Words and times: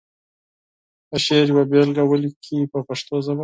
د 1.09 1.11
شعر 1.25 1.47
یوه 1.51 1.63
بېلګه 1.71 2.03
ولیکي 2.11 2.57
په 2.71 2.79
پښتو 2.87 3.15
ژبه. 3.25 3.39